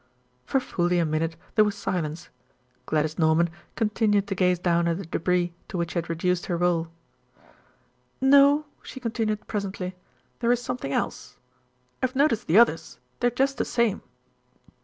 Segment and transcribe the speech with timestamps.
[0.47, 2.29] For fully a minute there was silence;
[2.87, 6.57] Gladys Norman continued to gaze down at the débris to which she had reduced her
[6.57, 6.87] roll.
[8.19, 9.95] "No," she continued presently,
[10.39, 11.37] "there is something else.
[12.01, 14.01] I've noticed the others; they're just the same."